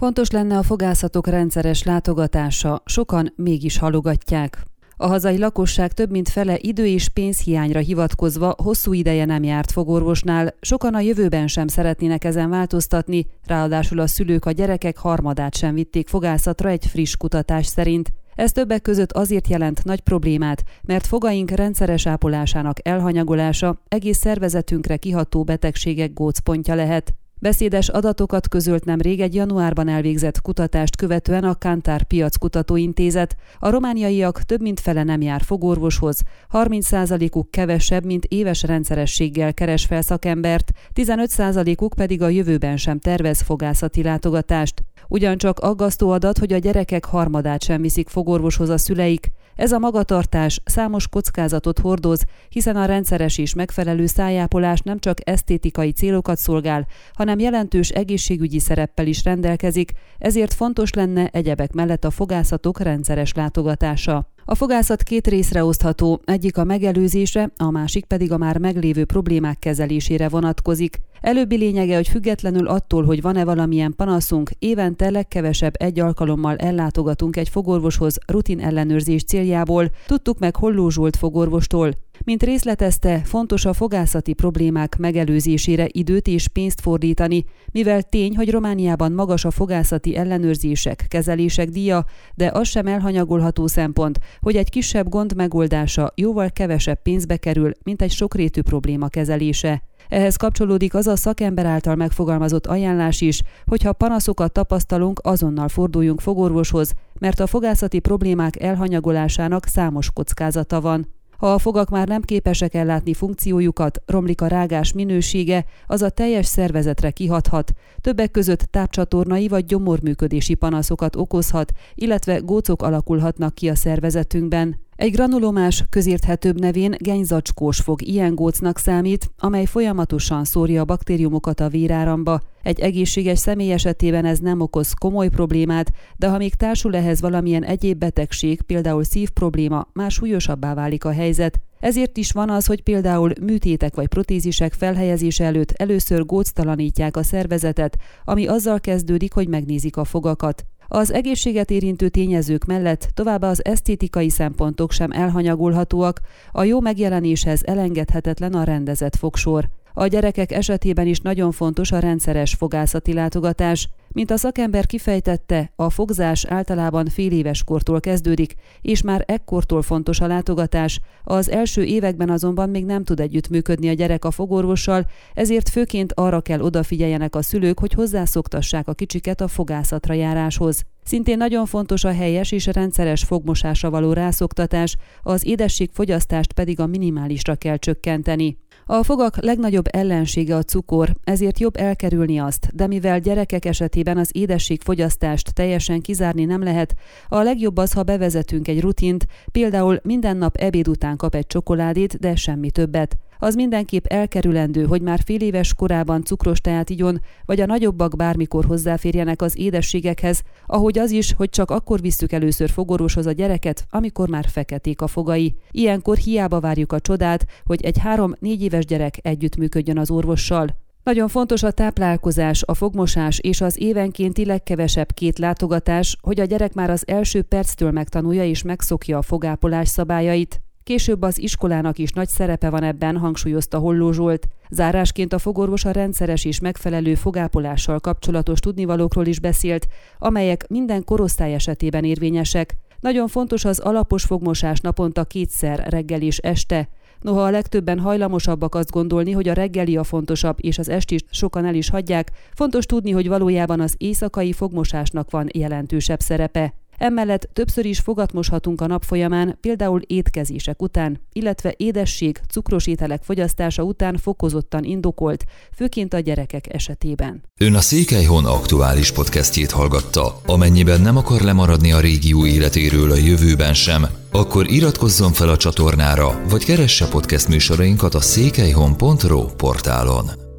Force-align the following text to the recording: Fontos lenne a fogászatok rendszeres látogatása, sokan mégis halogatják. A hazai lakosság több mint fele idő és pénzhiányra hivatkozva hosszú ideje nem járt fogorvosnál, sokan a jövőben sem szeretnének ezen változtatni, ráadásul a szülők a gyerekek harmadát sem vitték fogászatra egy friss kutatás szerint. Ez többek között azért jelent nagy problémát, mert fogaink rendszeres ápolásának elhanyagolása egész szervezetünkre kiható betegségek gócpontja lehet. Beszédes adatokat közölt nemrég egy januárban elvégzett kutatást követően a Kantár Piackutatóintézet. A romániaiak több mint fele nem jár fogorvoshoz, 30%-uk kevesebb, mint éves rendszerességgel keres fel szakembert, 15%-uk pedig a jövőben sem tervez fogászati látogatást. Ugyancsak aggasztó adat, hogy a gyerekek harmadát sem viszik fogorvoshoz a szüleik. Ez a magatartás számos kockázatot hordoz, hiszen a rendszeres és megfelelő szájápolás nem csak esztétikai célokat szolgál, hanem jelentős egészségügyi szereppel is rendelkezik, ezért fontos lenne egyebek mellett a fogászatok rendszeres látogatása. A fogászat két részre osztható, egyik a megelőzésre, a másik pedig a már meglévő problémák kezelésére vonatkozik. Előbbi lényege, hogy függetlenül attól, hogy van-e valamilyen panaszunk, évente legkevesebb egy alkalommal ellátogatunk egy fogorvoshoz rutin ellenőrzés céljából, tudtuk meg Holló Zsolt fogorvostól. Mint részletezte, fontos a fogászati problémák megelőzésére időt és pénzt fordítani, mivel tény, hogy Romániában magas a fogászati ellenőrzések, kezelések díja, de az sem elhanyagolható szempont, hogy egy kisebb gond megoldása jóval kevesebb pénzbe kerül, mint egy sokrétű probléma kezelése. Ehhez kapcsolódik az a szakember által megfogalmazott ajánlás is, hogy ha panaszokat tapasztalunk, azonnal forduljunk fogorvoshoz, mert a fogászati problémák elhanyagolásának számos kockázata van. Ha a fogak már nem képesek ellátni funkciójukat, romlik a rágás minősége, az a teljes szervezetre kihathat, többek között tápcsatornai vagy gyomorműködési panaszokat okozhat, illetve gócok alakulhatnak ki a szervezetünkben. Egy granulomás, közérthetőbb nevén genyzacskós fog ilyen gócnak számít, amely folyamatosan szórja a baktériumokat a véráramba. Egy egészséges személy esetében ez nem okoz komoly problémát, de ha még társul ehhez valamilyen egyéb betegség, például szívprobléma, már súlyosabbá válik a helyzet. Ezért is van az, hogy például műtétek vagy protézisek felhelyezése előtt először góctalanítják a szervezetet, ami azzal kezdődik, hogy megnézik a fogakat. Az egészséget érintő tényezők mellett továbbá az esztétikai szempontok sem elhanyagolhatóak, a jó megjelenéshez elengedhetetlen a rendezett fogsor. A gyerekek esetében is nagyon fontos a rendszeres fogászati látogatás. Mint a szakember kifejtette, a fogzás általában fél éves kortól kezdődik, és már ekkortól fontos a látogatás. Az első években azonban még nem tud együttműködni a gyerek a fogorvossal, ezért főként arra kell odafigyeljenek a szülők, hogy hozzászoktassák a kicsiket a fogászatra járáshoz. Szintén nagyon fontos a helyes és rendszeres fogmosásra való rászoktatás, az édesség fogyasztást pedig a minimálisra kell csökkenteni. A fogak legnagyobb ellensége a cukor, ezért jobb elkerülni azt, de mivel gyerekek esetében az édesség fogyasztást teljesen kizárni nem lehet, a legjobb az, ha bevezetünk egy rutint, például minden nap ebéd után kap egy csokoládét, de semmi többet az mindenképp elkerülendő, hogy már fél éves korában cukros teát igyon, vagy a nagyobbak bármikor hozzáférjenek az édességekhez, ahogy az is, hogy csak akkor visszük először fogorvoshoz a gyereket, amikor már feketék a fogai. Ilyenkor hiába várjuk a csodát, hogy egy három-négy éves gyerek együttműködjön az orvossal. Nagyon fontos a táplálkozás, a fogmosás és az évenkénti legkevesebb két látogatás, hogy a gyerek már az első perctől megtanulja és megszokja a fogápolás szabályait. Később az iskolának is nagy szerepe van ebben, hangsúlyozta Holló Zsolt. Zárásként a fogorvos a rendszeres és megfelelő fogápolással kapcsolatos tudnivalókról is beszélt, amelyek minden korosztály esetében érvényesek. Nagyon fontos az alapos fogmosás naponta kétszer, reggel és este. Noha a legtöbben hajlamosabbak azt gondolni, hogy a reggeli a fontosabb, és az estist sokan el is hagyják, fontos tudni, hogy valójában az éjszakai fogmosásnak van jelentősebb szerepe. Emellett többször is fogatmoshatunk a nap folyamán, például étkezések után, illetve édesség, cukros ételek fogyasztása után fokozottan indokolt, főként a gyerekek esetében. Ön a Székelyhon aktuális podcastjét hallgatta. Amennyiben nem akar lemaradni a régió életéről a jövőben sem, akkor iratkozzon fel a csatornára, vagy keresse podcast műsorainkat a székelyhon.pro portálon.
Fontos 0.00 0.30
lenne 0.30 0.58
a 0.58 0.62
fogászatok 0.62 1.26
rendszeres 1.26 1.82
látogatása, 1.82 2.82
sokan 2.84 3.32
mégis 3.36 3.78
halogatják. 3.78 4.62
A 4.96 5.06
hazai 5.06 5.38
lakosság 5.38 5.92
több 5.92 6.10
mint 6.10 6.28
fele 6.28 6.56
idő 6.60 6.86
és 6.86 7.08
pénzhiányra 7.08 7.78
hivatkozva 7.78 8.54
hosszú 8.62 8.92
ideje 8.92 9.24
nem 9.24 9.42
járt 9.42 9.70
fogorvosnál, 9.70 10.54
sokan 10.60 10.94
a 10.94 11.00
jövőben 11.00 11.46
sem 11.46 11.68
szeretnének 11.68 12.24
ezen 12.24 12.50
változtatni, 12.50 13.26
ráadásul 13.46 13.98
a 13.98 14.06
szülők 14.06 14.44
a 14.44 14.50
gyerekek 14.50 14.98
harmadát 14.98 15.56
sem 15.56 15.74
vitték 15.74 16.08
fogászatra 16.08 16.68
egy 16.68 16.86
friss 16.86 17.16
kutatás 17.16 17.66
szerint. 17.66 18.12
Ez 18.34 18.52
többek 18.52 18.82
között 18.82 19.12
azért 19.12 19.48
jelent 19.48 19.84
nagy 19.84 20.00
problémát, 20.00 20.62
mert 20.82 21.06
fogaink 21.06 21.50
rendszeres 21.50 22.06
ápolásának 22.06 22.88
elhanyagolása 22.88 23.82
egész 23.88 24.18
szervezetünkre 24.18 24.96
kiható 24.96 25.44
betegségek 25.44 26.12
gócpontja 26.12 26.74
lehet. 26.74 27.14
Beszédes 27.42 27.88
adatokat 27.88 28.48
közölt 28.48 28.84
nemrég 28.84 29.20
egy 29.20 29.34
januárban 29.34 29.88
elvégzett 29.88 30.40
kutatást 30.40 30.96
követően 30.96 31.44
a 31.44 31.54
Kantár 31.54 32.02
Piackutatóintézet. 32.02 33.36
A 33.58 33.70
romániaiak 33.70 34.42
több 34.42 34.60
mint 34.60 34.80
fele 34.80 35.02
nem 35.02 35.20
jár 35.20 35.40
fogorvoshoz, 35.42 36.20
30%-uk 36.52 37.50
kevesebb, 37.50 38.04
mint 38.04 38.24
éves 38.24 38.62
rendszerességgel 38.62 39.54
keres 39.54 39.84
fel 39.84 40.02
szakembert, 40.02 40.72
15%-uk 40.94 41.94
pedig 41.96 42.22
a 42.22 42.28
jövőben 42.28 42.76
sem 42.76 42.98
tervez 42.98 43.40
fogászati 43.40 44.02
látogatást. 44.02 44.82
Ugyancsak 45.08 45.58
aggasztó 45.58 46.10
adat, 46.10 46.38
hogy 46.38 46.52
a 46.52 46.58
gyerekek 46.58 47.04
harmadát 47.04 47.62
sem 47.62 47.80
viszik 47.80 48.08
fogorvoshoz 48.08 48.68
a 48.68 48.78
szüleik. 48.78 49.30
Ez 49.60 49.72
a 49.72 49.78
magatartás 49.78 50.60
számos 50.64 51.08
kockázatot 51.08 51.78
hordoz, 51.78 52.24
hiszen 52.48 52.76
a 52.76 52.84
rendszeres 52.84 53.38
és 53.38 53.54
megfelelő 53.54 54.06
szájápolás 54.06 54.80
nem 54.80 54.98
csak 54.98 55.28
esztétikai 55.28 55.92
célokat 55.92 56.38
szolgál, 56.38 56.86
hanem 57.12 57.38
jelentős 57.38 57.88
egészségügyi 57.88 58.58
szereppel 58.58 59.06
is 59.06 59.24
rendelkezik, 59.24 59.92
ezért 60.18 60.54
fontos 60.54 60.92
lenne 60.92 61.28
egyebek 61.32 61.72
mellett 61.72 62.04
a 62.04 62.10
fogászatok 62.10 62.80
rendszeres 62.80 63.32
látogatása. 63.34 64.26
A 64.44 64.54
fogászat 64.54 65.02
két 65.02 65.26
részre 65.26 65.64
osztható, 65.64 66.20
egyik 66.24 66.56
a 66.58 66.64
megelőzésre, 66.64 67.50
a 67.56 67.70
másik 67.70 68.04
pedig 68.04 68.32
a 68.32 68.36
már 68.36 68.58
meglévő 68.58 69.04
problémák 69.04 69.58
kezelésére 69.58 70.28
vonatkozik. 70.28 71.00
Előbbi 71.20 71.56
lényege, 71.56 71.94
hogy 71.94 72.08
függetlenül 72.08 72.66
attól, 72.66 73.04
hogy 73.04 73.22
van-e 73.22 73.44
valamilyen 73.44 73.94
panaszunk, 73.96 74.50
évente 74.58 75.10
legkevesebb 75.10 75.74
egy 75.78 76.00
alkalommal 76.00 76.56
ellátogatunk 76.56 77.36
egy 77.36 77.48
fogorvoshoz 77.48 78.18
rutin 78.26 78.60
ellenőrzés 78.60 79.24
céljából, 79.24 79.90
tudtuk 80.06 80.38
meg 80.38 80.56
Holló 80.56 80.88
Zsolt 80.88 81.16
fogorvostól. 81.16 81.90
Mint 82.24 82.42
részletezte, 82.42 83.20
fontos 83.24 83.64
a 83.64 83.72
fogászati 83.72 84.32
problémák 84.32 84.96
megelőzésére 84.96 85.86
időt 85.88 86.26
és 86.26 86.48
pénzt 86.48 86.80
fordítani, 86.80 87.44
mivel 87.72 88.02
tény, 88.02 88.36
hogy 88.36 88.50
Romániában 88.50 89.12
magas 89.12 89.44
a 89.44 89.50
fogászati 89.50 90.16
ellenőrzések, 90.16 91.04
kezelések 91.08 91.68
díja, 91.68 92.04
de 92.34 92.50
az 92.54 92.68
sem 92.68 92.86
elhanyagolható 92.86 93.66
szempont, 93.66 94.18
hogy 94.40 94.56
egy 94.56 94.70
kisebb 94.70 95.08
gond 95.08 95.34
megoldása 95.34 96.12
jóval 96.14 96.50
kevesebb 96.50 97.02
pénzbe 97.02 97.36
kerül, 97.36 97.72
mint 97.82 98.02
egy 98.02 98.12
sokrétű 98.12 98.60
probléma 98.60 99.08
kezelése. 99.08 99.82
Ehhez 100.08 100.36
kapcsolódik 100.36 100.94
az 100.94 101.06
a 101.06 101.16
szakember 101.16 101.66
által 101.66 101.94
megfogalmazott 101.94 102.66
ajánlás 102.66 103.20
is, 103.20 103.42
hogy 103.66 103.82
ha 103.82 103.92
panaszokat 103.92 104.52
tapasztalunk, 104.52 105.20
azonnal 105.22 105.68
forduljunk 105.68 106.20
fogorvoshoz, 106.20 106.92
mert 107.18 107.40
a 107.40 107.46
fogászati 107.46 107.98
problémák 107.98 108.62
elhanyagolásának 108.62 109.66
számos 109.66 110.10
kockázata 110.12 110.80
van. 110.80 111.18
Ha 111.40 111.52
a 111.52 111.58
fogak 111.58 111.88
már 111.88 112.08
nem 112.08 112.22
képesek 112.22 112.74
ellátni 112.74 113.14
funkciójukat, 113.14 114.02
romlik 114.06 114.40
a 114.40 114.46
rágás 114.46 114.92
minősége, 114.92 115.64
az 115.86 116.02
a 116.02 116.10
teljes 116.10 116.46
szervezetre 116.46 117.10
kihathat, 117.10 117.72
többek 118.00 118.30
között 118.30 118.60
tápcsatornai 118.60 119.48
vagy 119.48 119.64
gyomorműködési 119.64 120.54
panaszokat 120.54 121.16
okozhat, 121.16 121.72
illetve 121.94 122.38
gócok 122.38 122.82
alakulhatnak 122.82 123.54
ki 123.54 123.68
a 123.68 123.74
szervezetünkben. 123.74 124.80
Egy 125.00 125.12
granulomás, 125.12 125.84
közérthetőbb 125.90 126.60
nevén 126.60 126.94
genyzacskós 126.98 127.80
fog 127.80 128.02
ilyen 128.02 128.34
gócnak 128.34 128.78
számít, 128.78 129.30
amely 129.38 129.64
folyamatosan 129.64 130.44
szórja 130.44 130.80
a 130.80 130.84
baktériumokat 130.84 131.60
a 131.60 131.68
véráramba. 131.68 132.40
Egy 132.62 132.80
egészséges 132.80 133.38
személy 133.38 133.72
esetében 133.72 134.24
ez 134.24 134.38
nem 134.38 134.60
okoz 134.60 134.92
komoly 134.92 135.28
problémát, 135.28 135.92
de 136.16 136.28
ha 136.28 136.36
még 136.36 136.54
társul 136.54 136.96
ehhez 136.96 137.20
valamilyen 137.20 137.64
egyéb 137.64 137.98
betegség, 137.98 138.62
például 138.62 139.04
szívprobléma, 139.04 139.86
már 139.92 140.10
súlyosabbá 140.10 140.74
válik 140.74 141.04
a 141.04 141.12
helyzet. 141.12 141.60
Ezért 141.78 142.16
is 142.16 142.32
van 142.32 142.50
az, 142.50 142.66
hogy 142.66 142.82
például 142.82 143.32
műtétek 143.42 143.94
vagy 143.94 144.08
protézisek 144.08 144.72
felhelyezése 144.72 145.44
előtt 145.44 145.70
először 145.72 146.26
góctalanítják 146.26 147.16
a 147.16 147.22
szervezetet, 147.22 147.96
ami 148.24 148.46
azzal 148.46 148.80
kezdődik, 148.80 149.32
hogy 149.32 149.48
megnézik 149.48 149.96
a 149.96 150.04
fogakat. 150.04 150.64
Az 150.92 151.12
egészséget 151.12 151.70
érintő 151.70 152.08
tényezők 152.08 152.64
mellett 152.64 153.08
továbbá 153.14 153.48
az 153.48 153.64
esztétikai 153.64 154.30
szempontok 154.30 154.92
sem 154.92 155.10
elhanyagolhatóak, 155.10 156.20
a 156.52 156.64
jó 156.64 156.80
megjelenéshez 156.80 157.66
elengedhetetlen 157.66 158.52
a 158.52 158.64
rendezett 158.64 159.16
fogsor. 159.16 159.68
A 159.94 160.06
gyerekek 160.06 160.52
esetében 160.52 161.06
is 161.06 161.20
nagyon 161.20 161.52
fontos 161.52 161.92
a 161.92 161.98
rendszeres 161.98 162.54
fogászati 162.54 163.12
látogatás. 163.12 163.88
Mint 164.14 164.30
a 164.30 164.36
szakember 164.36 164.86
kifejtette, 164.86 165.72
a 165.76 165.90
fogzás 165.90 166.44
általában 166.44 167.06
fél 167.06 167.32
éves 167.32 167.64
kortól 167.64 168.00
kezdődik, 168.00 168.54
és 168.80 169.02
már 169.02 169.24
ekkortól 169.26 169.82
fontos 169.82 170.20
a 170.20 170.26
látogatás. 170.26 171.00
Az 171.24 171.50
első 171.50 171.84
években 171.84 172.30
azonban 172.30 172.70
még 172.70 172.84
nem 172.84 173.04
tud 173.04 173.20
együttműködni 173.20 173.88
a 173.88 173.92
gyerek 173.92 174.24
a 174.24 174.30
fogorvossal, 174.30 175.06
ezért 175.34 175.68
főként 175.68 176.12
arra 176.12 176.40
kell 176.40 176.60
odafigyeljenek 176.60 177.34
a 177.34 177.42
szülők, 177.42 177.78
hogy 177.78 177.92
hozzászoktassák 177.92 178.88
a 178.88 178.94
kicsiket 178.94 179.40
a 179.40 179.48
fogászatra 179.48 180.14
járáshoz. 180.14 180.84
Szintén 181.04 181.36
nagyon 181.36 181.66
fontos 181.66 182.04
a 182.04 182.12
helyes 182.12 182.52
és 182.52 182.66
rendszeres 182.66 183.24
fogmosásra 183.24 183.90
való 183.90 184.12
rászoktatás, 184.12 184.96
az 185.22 185.46
édesség 185.46 185.90
fogyasztást 185.92 186.52
pedig 186.52 186.80
a 186.80 186.86
minimálisra 186.86 187.54
kell 187.54 187.76
csökkenteni. 187.76 188.58
A 188.92 189.02
fogak 189.02 189.42
legnagyobb 189.42 189.86
ellensége 189.90 190.56
a 190.56 190.62
cukor, 190.62 191.14
ezért 191.24 191.58
jobb 191.58 191.76
elkerülni 191.76 192.38
azt, 192.38 192.70
de 192.74 192.86
mivel 192.86 193.20
gyerekek 193.20 193.64
esetében 193.64 194.18
az 194.18 194.30
édesség 194.32 194.82
fogyasztást 194.82 195.54
teljesen 195.54 196.00
kizárni 196.00 196.44
nem 196.44 196.62
lehet, 196.62 196.94
a 197.28 197.42
legjobb 197.42 197.76
az, 197.76 197.92
ha 197.92 198.02
bevezetünk 198.02 198.68
egy 198.68 198.80
rutint, 198.80 199.26
például 199.52 200.00
minden 200.02 200.36
nap 200.36 200.56
ebéd 200.56 200.88
után 200.88 201.16
kap 201.16 201.34
egy 201.34 201.46
csokoládét, 201.46 202.18
de 202.18 202.36
semmi 202.36 202.70
többet 202.70 203.16
az 203.40 203.54
mindenképp 203.54 204.06
elkerülendő, 204.06 204.84
hogy 204.84 205.02
már 205.02 205.20
fél 205.24 205.40
éves 205.40 205.74
korában 205.74 206.24
cukros 206.24 206.60
teát 206.60 206.90
igyon, 206.90 207.20
vagy 207.44 207.60
a 207.60 207.66
nagyobbak 207.66 208.16
bármikor 208.16 208.64
hozzáférjenek 208.64 209.42
az 209.42 209.58
édességekhez, 209.58 210.42
ahogy 210.66 210.98
az 210.98 211.10
is, 211.10 211.32
hogy 211.32 211.48
csak 211.48 211.70
akkor 211.70 212.00
visszük 212.00 212.32
először 212.32 212.70
fogorvoshoz 212.70 213.26
a 213.26 213.32
gyereket, 213.32 213.86
amikor 213.90 214.28
már 214.28 214.44
feketék 214.48 215.00
a 215.00 215.06
fogai. 215.06 215.54
Ilyenkor 215.70 216.16
hiába 216.16 216.60
várjuk 216.60 216.92
a 216.92 217.00
csodát, 217.00 217.46
hogy 217.64 217.82
egy 217.82 217.98
három-négy 217.98 218.62
éves 218.62 218.84
gyerek 218.84 219.18
együttműködjön 219.22 219.98
az 219.98 220.10
orvossal. 220.10 220.66
Nagyon 221.02 221.28
fontos 221.28 221.62
a 221.62 221.70
táplálkozás, 221.70 222.62
a 222.66 222.74
fogmosás 222.74 223.38
és 223.38 223.60
az 223.60 223.80
évenkénti 223.80 224.44
legkevesebb 224.44 225.12
két 225.12 225.38
látogatás, 225.38 226.16
hogy 226.20 226.40
a 226.40 226.44
gyerek 226.44 226.74
már 226.74 226.90
az 226.90 227.02
első 227.06 227.42
perctől 227.42 227.90
megtanulja 227.90 228.44
és 228.44 228.62
megszokja 228.62 229.18
a 229.18 229.22
fogápolás 229.22 229.88
szabályait. 229.88 230.60
Később 230.90 231.22
az 231.22 231.38
iskolának 231.38 231.98
is 231.98 232.12
nagy 232.12 232.28
szerepe 232.28 232.70
van 232.70 232.82
ebben, 232.82 233.16
hangsúlyozta 233.16 233.78
Holló 233.78 234.12
Zsolt. 234.12 234.48
Zárásként 234.70 235.32
a 235.32 235.38
fogorvos 235.38 235.84
a 235.84 235.90
rendszeres 235.90 236.44
és 236.44 236.60
megfelelő 236.60 237.14
fogápolással 237.14 237.98
kapcsolatos 237.98 238.60
tudnivalókról 238.60 239.26
is 239.26 239.40
beszélt, 239.40 239.86
amelyek 240.18 240.68
minden 240.68 241.04
korosztály 241.04 241.54
esetében 241.54 242.04
érvényesek. 242.04 242.76
Nagyon 243.00 243.28
fontos 243.28 243.64
az 243.64 243.78
alapos 243.78 244.24
fogmosás 244.24 244.80
naponta 244.80 245.24
kétszer, 245.24 245.86
reggel 245.88 246.22
és 246.22 246.38
este. 246.38 246.88
Noha 247.20 247.44
a 247.44 247.50
legtöbben 247.50 247.98
hajlamosabbak 247.98 248.74
azt 248.74 248.90
gondolni, 248.90 249.32
hogy 249.32 249.48
a 249.48 249.52
reggeli 249.52 249.96
a 249.96 250.04
fontosabb, 250.04 250.56
és 250.60 250.78
az 250.78 250.88
estist 250.88 251.26
sokan 251.30 251.64
el 251.64 251.74
is 251.74 251.90
hagyják, 251.90 252.30
fontos 252.54 252.86
tudni, 252.86 253.10
hogy 253.10 253.28
valójában 253.28 253.80
az 253.80 253.94
éjszakai 253.98 254.52
fogmosásnak 254.52 255.30
van 255.30 255.48
jelentősebb 255.52 256.20
szerepe. 256.20 256.79
Emellett 257.00 257.48
többször 257.52 257.84
is 257.84 257.98
fogatmoshatunk 257.98 258.80
a 258.80 258.86
nap 258.86 259.04
folyamán, 259.04 259.58
például 259.60 260.00
étkezések 260.06 260.82
után, 260.82 261.20
illetve 261.32 261.74
édesség, 261.76 262.40
cukros 262.48 262.86
ételek 262.86 263.22
fogyasztása 263.22 263.82
után 263.82 264.16
fokozottan 264.16 264.84
indokolt, 264.84 265.44
főként 265.76 266.14
a 266.14 266.18
gyerekek 266.18 266.74
esetében. 266.74 267.42
Ön 267.60 267.74
a 267.74 267.80
Székelyhon 267.80 268.44
aktuális 268.44 269.12
podcastjét 269.12 269.70
hallgatta. 269.70 270.40
Amennyiben 270.46 271.00
nem 271.00 271.16
akar 271.16 271.40
lemaradni 271.40 271.92
a 271.92 272.00
régió 272.00 272.46
életéről 272.46 273.10
a 273.10 273.16
jövőben 273.16 273.74
sem, 273.74 274.06
akkor 274.30 274.70
iratkozzon 274.70 275.32
fel 275.32 275.48
a 275.48 275.56
csatornára, 275.56 276.42
vagy 276.48 276.64
keresse 276.64 277.08
podcast 277.08 277.48
műsorainkat 277.48 278.14
a 278.14 278.20
székelyhon.pro 278.20 279.44
portálon. 279.44 280.49